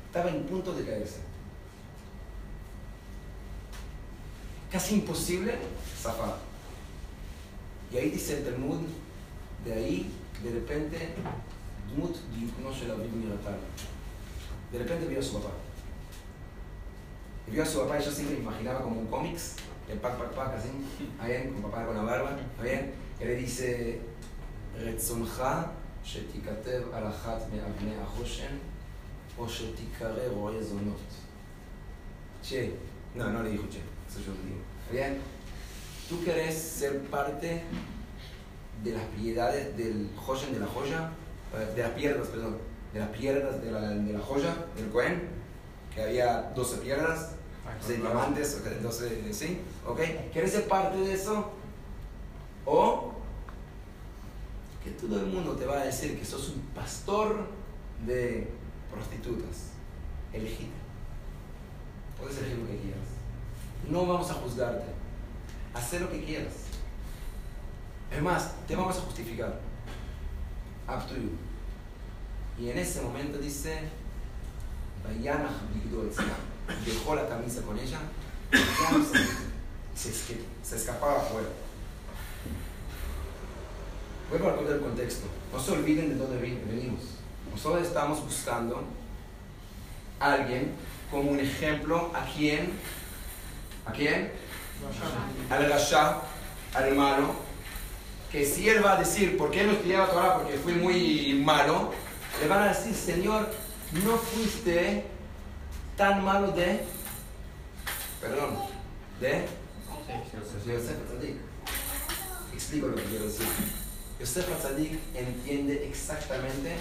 [0.06, 1.20] Estaba en punto de caerse.
[4.70, 5.54] Casi imposible
[6.00, 6.36] zafar.
[7.92, 8.80] Y ahí dice el Talmud,
[9.64, 10.10] de ahí,
[10.44, 11.08] de repente,
[11.89, 12.15] Dmut
[12.63, 13.57] no se la vi miratar.
[14.71, 15.53] De repente vio a su papá.
[17.47, 19.55] Y vio a su papá y yo siempre me imaginaba como un cómics,
[19.89, 20.69] el pac, pac, pac, así,
[21.11, 21.53] ¿está bien?
[21.53, 22.93] Con papá con la barba, ¿está bien?
[23.19, 24.01] Y le dice,
[24.77, 25.43] רצונך
[26.03, 28.57] שתיכתב על אחת מאבני החושן,
[29.37, 30.99] או שתיקרא רועה זונות.
[32.43, 32.77] Che,
[33.15, 34.61] no, no le dijo che, eso yo lo digo.
[34.81, 35.17] ¿Está bien?
[36.07, 37.63] ¿Tú querés ser parte
[38.83, 41.09] de las piedades del Hoshen, de la joya?
[41.54, 42.58] eh, De las piedras, perdón.
[42.92, 45.28] De las piedras de la, de la joya, del Cohen,
[45.94, 47.32] que había 12 piedras,
[47.86, 49.60] 6 diamantes, ok, 12, ¿sí?
[49.86, 50.00] ¿Ok?
[50.32, 51.52] ¿Quieres ser parte de eso?
[52.64, 53.12] O
[54.82, 57.46] que todo el mundo te va a decir que sos un pastor
[58.06, 58.48] de
[58.90, 59.70] prostitutas.
[60.32, 60.70] Elegite.
[62.18, 63.06] Puedes elegir lo que quieras.
[63.88, 64.86] No vamos a juzgarte.
[65.74, 66.52] Haz lo que quieras.
[68.10, 69.60] Es más, te vamos a justificar.
[70.90, 71.30] Up to you.
[72.58, 73.78] Y en ese momento dice,
[75.08, 76.36] Etzla.
[76.84, 77.98] Dejó la camisa con ella.
[79.94, 81.48] se, se, escapaba afuera.
[84.28, 85.26] Vuelvo a recordar el contexto.
[85.52, 87.00] No se olviden de dónde venimos.
[87.50, 88.84] Nosotros estamos buscando
[90.18, 90.72] a alguien
[91.10, 92.72] como un ejemplo a quién,
[93.86, 94.32] a quién,
[95.50, 96.22] al Rasha,
[96.74, 97.34] al malo,
[98.30, 100.38] que si él va a decir, ¿por qué no estudiaba Torah?
[100.38, 101.92] Porque fui muy malo,
[102.40, 103.48] le van a decir, Señor,
[104.04, 105.04] no fuiste
[105.96, 106.84] tan malo de,
[108.20, 108.56] perdón,
[109.20, 109.46] de
[110.66, 111.36] Yosef Atzadik.
[112.54, 113.46] Explico lo que quiero decir.
[114.20, 116.76] Yosef Atzadik entiende exactamente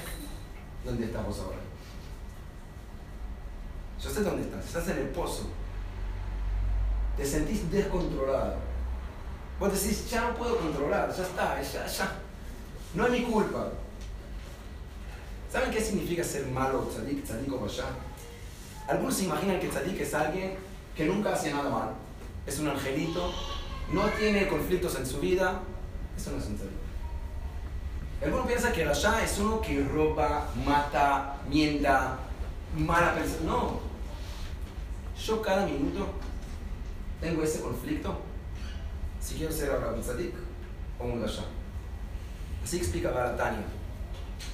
[0.85, 1.57] dónde estamos ahora.
[4.01, 5.49] Yo sé dónde estás, estás en el pozo.
[7.17, 8.68] Te sentís descontrolado.
[9.59, 12.11] Vos decís, ya no puedo controlar, ya está, ya, ya.
[12.93, 13.69] No es mi culpa.
[15.51, 17.85] ¿Saben qué significa ser malo, tzadik, tzadik o rasha?
[18.87, 20.55] Algunos se imaginan que tzadik es alguien
[20.95, 21.89] que nunca hace nada mal.
[22.47, 23.33] Es un angelito,
[23.91, 25.59] no tiene conflictos en su vida.
[26.15, 26.79] Eso no es un tzadik.
[28.23, 32.17] Algunos piensan que rasha es uno que roba, mata, mienta,
[32.77, 33.45] mala persona.
[33.45, 33.79] No.
[35.21, 36.07] Yo cada minuto
[37.19, 38.28] tengo ese conflicto
[39.21, 40.33] si quiero ser un tzadik
[40.99, 41.43] o un rasha.
[42.63, 43.65] Así explica Baratania.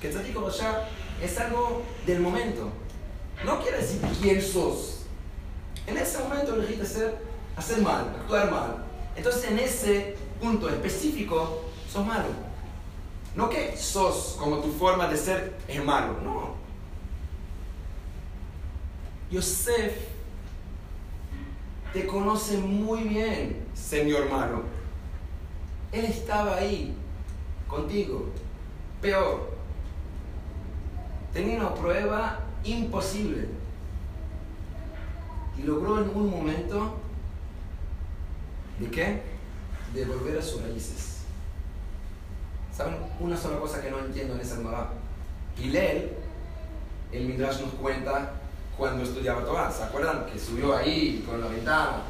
[0.01, 0.88] Que tzadik o rasha
[1.21, 2.69] es algo del momento.
[3.43, 5.06] No quiere decir quién sos.
[5.88, 7.17] En ese momento elegiste ser,
[7.56, 8.86] hacer mal, actuar mal.
[9.15, 12.30] Entonces en ese punto específico sos malo.
[13.36, 16.56] No que sos como tu forma de ser es malo, no.
[19.30, 20.14] Yosef
[21.93, 24.63] te conoce muy bien, señor malo.
[25.91, 26.93] Él estaba ahí
[27.67, 28.30] contigo.
[29.02, 29.56] Peor,
[31.34, 33.48] tenía una prueba imposible.
[35.58, 36.98] Y logró en un momento,
[38.80, 39.21] ¿de qué?
[39.93, 41.19] De volver a sus raíces.
[42.76, 42.98] ¿Saben?
[43.21, 44.91] Una sola cosa que no entiendo en esa nueva.
[45.58, 46.12] Hillel,
[47.13, 48.34] el Midrash nos cuenta
[48.77, 49.71] cuando estudiaba Torah.
[49.71, 50.25] ¿Se acuerdan?
[50.25, 52.03] Que subió ahí con la ventana.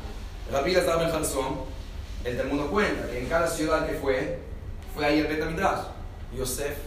[0.51, 1.75] Rabbi estaba en Hanson.
[2.23, 4.39] El Talmud cuenta que en cada ciudad que fue,
[4.93, 5.85] fue ahí el Bet Midrash.
[6.35, 6.77] Yosef.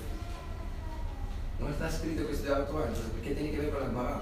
[1.61, 2.87] No está escrito que estudiaba Torah.
[2.87, 4.21] Entonces, ¿qué tiene que ver con la Gemara?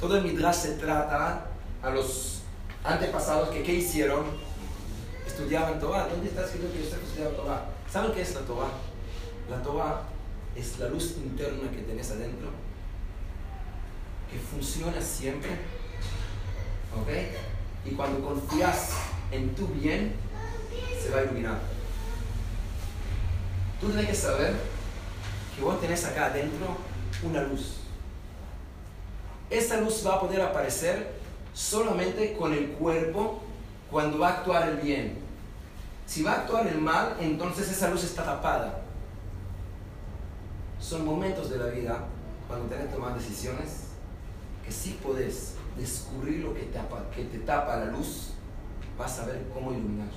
[0.00, 1.46] Todo el Midrash se trata
[1.82, 2.42] a los
[2.84, 4.24] antepasados que ¿qué hicieron?
[5.26, 6.08] Estudiaban Torah.
[6.08, 7.64] ¿Dónde está escrito que Yosef estudiaba Torah?
[7.90, 8.70] ¿Saben qué es la Torah?
[9.50, 10.02] La Torah
[10.54, 12.48] es la luz interna que tenés adentro,
[14.30, 15.50] que funciona siempre,
[17.00, 17.86] ¿ok?
[17.86, 18.92] Y cuando confías
[19.30, 20.14] en tu bien,
[21.02, 21.58] se va a iluminar.
[23.80, 24.54] Tú tienes que saber
[25.56, 26.76] que vos tenés acá adentro
[27.22, 27.76] una luz.
[29.50, 31.14] Esa luz va a poder aparecer
[31.54, 33.42] solamente con el cuerpo
[33.90, 35.18] cuando va a actuar el bien.
[36.06, 38.82] Si va a actuar el mal, entonces esa luz está tapada.
[40.80, 42.04] Son momentos de la vida
[42.46, 43.87] cuando tenés que tomar decisiones
[44.68, 48.34] que si podés descubrir lo que, tapa, que te tapa la luz,
[48.98, 50.10] vas a ver cómo iluminar,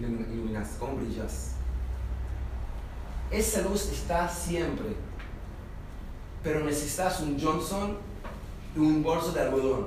[0.00, 1.52] iluminas, cómo brillas.
[3.30, 4.96] Esa luz está siempre,
[6.42, 7.96] pero necesitas un Johnson
[8.74, 9.86] y un bolso de algodón.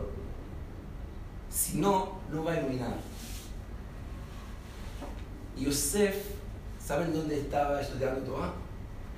[1.49, 2.95] Si no, no va a iluminar.
[5.58, 6.15] Yosef,
[6.80, 8.54] ¿saben dónde estaba estudiando Torah?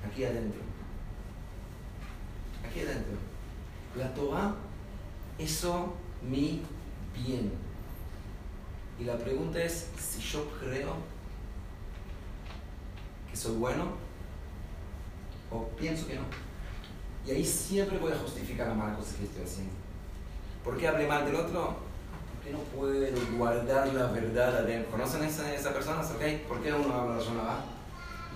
[0.04, 0.60] Aquí adentro.
[2.68, 3.16] Aquí adentro.
[3.96, 4.56] La Torah,
[5.38, 6.62] eso mi
[7.14, 7.52] bien.
[8.98, 10.94] Y la pregunta es si yo creo
[13.30, 13.92] que soy bueno
[15.50, 16.22] o pienso que no.
[17.26, 19.72] Y ahí siempre voy a justificar las malas cosas que estoy haciendo.
[20.64, 21.76] ¿Por qué hablé mal del otro?
[22.34, 24.90] Porque no puedo guardar la verdad adentro.
[24.90, 26.00] ¿Conocen a esa, esa persona?
[26.00, 26.44] ¿Okay?
[26.48, 27.64] ¿Por qué uno habla la va?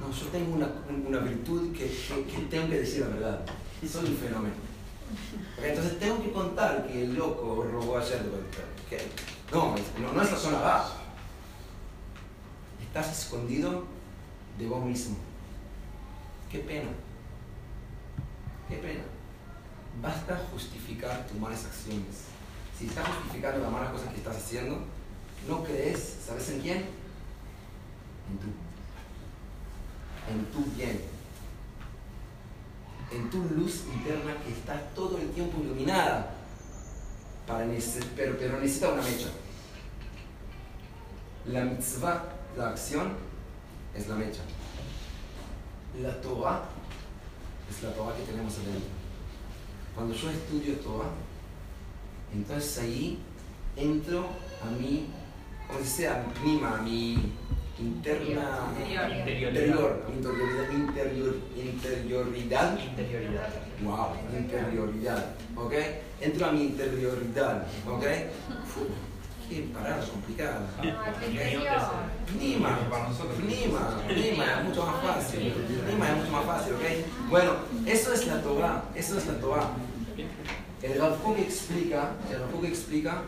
[0.01, 0.69] No, yo tengo una,
[1.07, 3.45] una virtud que, que, que, tengo que decir la verdad.
[3.87, 4.55] Soy un fenómeno.
[5.63, 8.23] Entonces tengo que contar que el loco robó ayer.
[9.53, 10.93] No, no, no es la zona va.
[12.81, 13.85] Estás escondido
[14.59, 15.17] de vos mismo.
[16.51, 16.91] Qué pena.
[18.69, 19.03] Qué pena.
[20.01, 22.25] Basta justificar tus malas acciones.
[22.79, 24.79] Si estás justificando las malas cosas que estás haciendo,
[25.49, 26.77] no crees, ¿sabes en quién?
[26.79, 28.49] En tú.
[30.31, 31.12] En tu bien.
[33.15, 36.35] En tu luz interna que está todo el tiempo iluminada.
[37.47, 37.67] Para
[38.17, 39.29] pero, pero necesita una mecha.
[41.47, 42.25] La mitzvah,
[42.57, 43.15] la acción,
[43.95, 44.43] es la mecha.
[46.01, 46.63] La Torah
[47.71, 48.91] es la Torah que tenemos adentro.
[49.95, 51.11] Cuando yo estudio Torah,
[52.33, 53.19] entonces ahí
[53.77, 54.27] entro
[54.63, 55.09] a mi,
[55.67, 56.09] ¿cómo se dice?
[56.09, 57.33] A mi prima, a mi
[57.79, 63.49] interna, interior, interioridad, interior, interioridad, interioridad,
[63.83, 65.73] wow, interioridad, ¿ok?
[66.21, 68.05] Entro a mi interioridad, ¿ok?
[69.49, 70.61] Qué palabra complicada.
[72.39, 72.79] Nima,
[73.47, 75.53] Nima, Nima es mucho más fácil.
[75.89, 76.83] Nima es mucho más fácil, ¿ok?
[77.29, 77.53] Bueno,
[77.87, 79.71] eso es la Torah, eso es la Torah.
[80.83, 83.23] El Rav explica, el Rav explica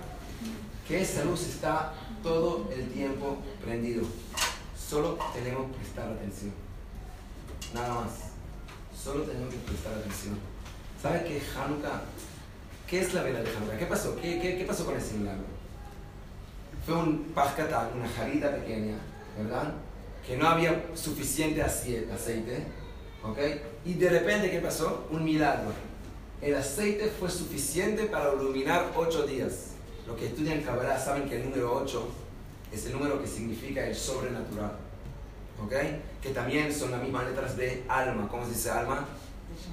[0.89, 1.95] que esa luz está
[2.25, 4.03] todo el tiempo prendido.
[4.77, 6.53] Solo tenemos que prestar atención.
[7.75, 8.13] Nada más.
[9.01, 10.39] Solo tenemos que prestar atención.
[11.01, 12.03] ¿Sabe qué Hanukkah?
[12.89, 13.79] ¿Qué es la vela de Hanukkah?
[13.79, 14.17] ¿Qué pasó?
[14.17, 15.45] ¿Qué, qué, qué pasó con ese milagro?
[16.87, 18.97] Fue un pajkatán, una jarita pequeña,
[19.37, 19.75] ¿verdad?
[20.27, 22.67] Que no había suficiente aceite,
[23.23, 23.39] ¿ok?
[23.85, 25.07] Y de repente, ¿qué pasó?
[25.11, 25.73] Un milagro.
[26.41, 29.74] El aceite fue suficiente para iluminar ocho días.
[30.07, 32.09] Los que estudian Kabbalah saben que el número 8
[32.73, 34.73] es el número que significa el sobrenatural.
[35.63, 35.73] ¿Ok?
[36.21, 38.29] Que también son las mismas letras de alma.
[38.29, 39.07] ¿Cómo se dice alma?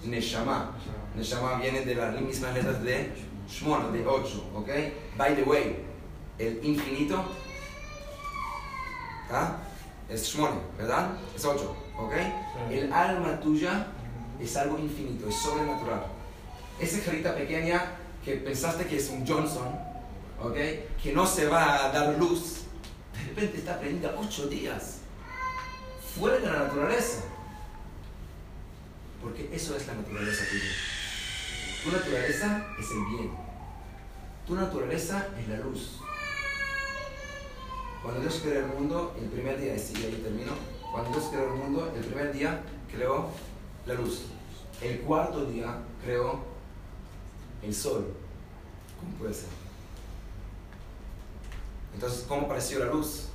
[0.03, 0.71] Neshama.
[1.15, 3.11] Neshama viene de las mismas letras de
[3.49, 4.51] Shmona, de 8.
[4.55, 4.69] ¿Ok?
[5.17, 5.83] By the way,
[6.37, 7.23] el infinito
[9.31, 9.57] ¿ah?
[10.07, 11.09] es Shmona, ¿verdad?
[11.35, 11.75] Es 8.
[11.97, 12.13] ¿Ok?
[12.69, 13.87] El alma tuya
[14.39, 16.05] es algo infinito, es sobrenatural.
[16.79, 19.90] Esa jarita pequeña que pensaste que es un Johnson,
[20.43, 20.55] ¿ok?
[21.01, 22.61] Que no se va a dar luz,
[23.31, 24.97] repente está prendida ocho días
[26.15, 27.23] fuera de la naturaleza.
[29.21, 30.71] Porque eso es la naturaleza tuya.
[31.83, 33.31] Tu naturaleza es el bien.
[34.47, 35.99] Tu naturaleza es la luz.
[38.03, 40.53] Cuando Dios creó el mundo, el primer día, y ahí termino,
[40.91, 42.61] cuando Dios creó el mundo, el primer día
[42.91, 43.29] creó
[43.85, 44.23] la luz.
[44.81, 46.43] El cuarto día creó
[47.61, 48.11] el sol.
[48.99, 49.49] ¿Cómo puede ser?
[51.93, 53.25] Entonces, ¿cómo apareció la luz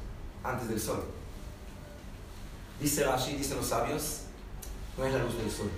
[0.43, 1.05] antes del sol?
[2.81, 4.23] Dice Rashi, dicen los sabios,
[4.97, 5.71] no es la luz del sol.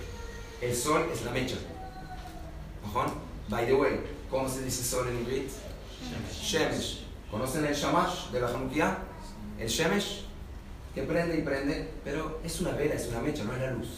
[0.60, 1.56] El sol es la mecha.
[3.48, 4.00] By the way,
[4.30, 5.52] ¿cómo se dice sol en inglés?
[6.32, 7.06] Shemesh.
[7.30, 8.98] ¿Conocen el Shamash de la Hanukkah?
[9.58, 10.24] El Shemesh,
[10.94, 13.88] que prende y prende, pero es una vela, es una mecha, no es la luz.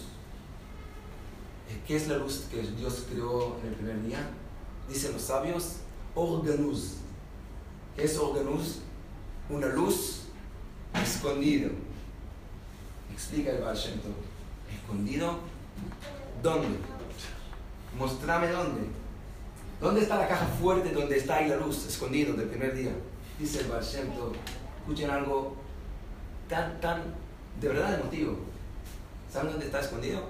[1.87, 4.31] ¿Qué es la luz que Dios creó en el primer día?
[4.89, 5.77] Dicen los sabios,
[6.15, 6.97] organuz.
[7.97, 8.81] ¿Qué es organuz?
[9.49, 10.23] Una luz
[10.95, 11.71] escondido.
[13.13, 15.39] Explica el Baal ¿Escondido?
[16.43, 16.79] ¿Dónde?
[17.99, 18.83] Mostrame dónde.
[19.81, 22.93] ¿Dónde está la caja fuerte donde está ahí la luz escondido del primer día?
[23.39, 25.57] Dice el Baal Escuchen algo
[26.49, 27.03] tan, tan,
[27.61, 28.37] de verdad emotivo.
[29.33, 30.23] ¿Saben dónde está escondido?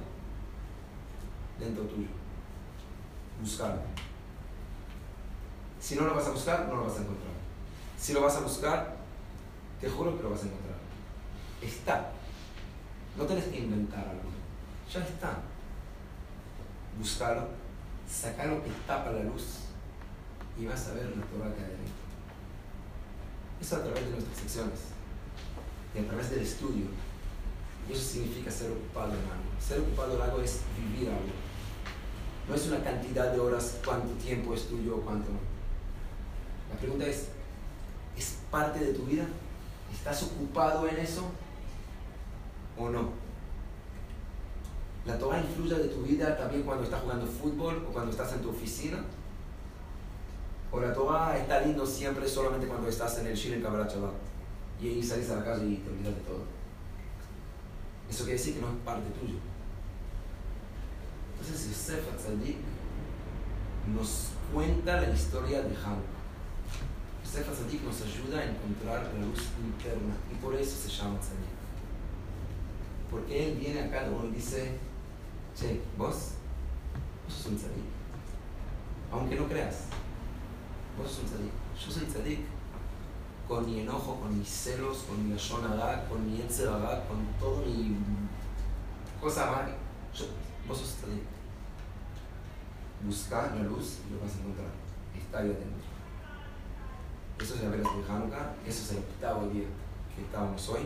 [1.58, 2.08] Dentro tuyo.
[3.40, 3.82] Buscarlo.
[5.80, 7.29] Si no lo vas a buscar, no lo vas a encontrar.
[8.00, 8.96] Si lo vas a buscar,
[9.78, 10.78] te juro que lo vas a encontrar.
[11.60, 12.12] Está.
[13.16, 14.30] No tienes que inventar algo.
[14.90, 15.38] Ya está.
[16.98, 17.48] Buscarlo,
[18.10, 19.66] sacar lo que tapa la luz
[20.58, 21.76] y vas a ver la Torah que hay.
[23.60, 24.80] Eso a través de nuestras secciones
[25.94, 26.86] y a través del estudio.
[27.86, 29.50] Y eso significa ser ocupado en algo.
[29.60, 31.32] Ser ocupado en algo es vivir algo.
[32.48, 35.38] No es una cantidad de horas, cuánto tiempo es tuyo o cuánto no.
[36.72, 37.28] La pregunta ¿es
[38.50, 39.24] parte de tu vida?
[39.92, 41.30] ¿Estás ocupado en eso
[42.78, 43.10] o no?
[45.06, 48.40] ¿La Torah influye de tu vida también cuando estás jugando fútbol o cuando estás en
[48.40, 48.98] tu oficina?
[50.70, 54.12] ¿O la Torah está lindo siempre solamente cuando estás en el Shir en?
[54.80, 56.44] Y ahí salís a la calle y te olvidas de todo.
[58.08, 59.38] Eso quiere decir que no es parte tuyo.
[61.32, 62.56] Entonces Yosef Atzadik
[63.94, 66.19] nos cuenta la historia de Hanukkah.
[67.30, 71.46] Yosef Atzadik nos ayuda a encontrar la luz interna y por eso se llama Tzadik.
[73.08, 74.78] Porque él viene acá y dice,
[75.56, 76.32] che, vos,
[77.24, 77.84] vos sos un tzadik.
[79.12, 79.84] Aunque no creas,
[80.98, 81.52] vos sos un tzadik.
[81.78, 82.40] Yo soy tzadik
[83.46, 87.96] con mi enojo, con mis celos, con mi ayonagá, con mi etzeradá, con todo mi
[89.20, 89.76] cosa mala.
[90.66, 91.22] vos sos tzadik.
[93.04, 94.70] Busca la luz y lo vas a encontrar.
[95.16, 95.99] Está ahí adentro.
[97.40, 99.64] Eso es la vela de Hanukkah, eso es el octavo día
[100.14, 100.80] que estábamos hoy.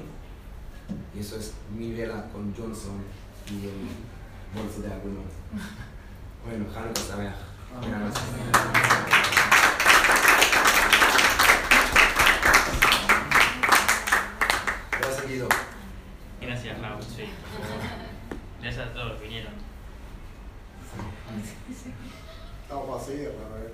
[1.12, 3.02] Y eso es mi vela con Johnson
[3.50, 3.88] y el
[4.54, 5.22] bolso de alguno.
[6.46, 7.34] Bueno, Hanukkah Sameach.
[7.80, 8.22] Buenas noches.
[15.00, 15.48] Gracias.
[16.40, 17.02] Gracias, Raúl.
[17.02, 17.24] Sí.
[18.60, 19.54] Gracias a todos que vinieron.
[22.62, 23.73] Estamos vacíos ver